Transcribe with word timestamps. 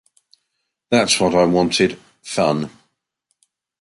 That's 0.89 1.19
what 1.19 1.35
I 1.35 1.45
wanted--fun. 1.45 2.71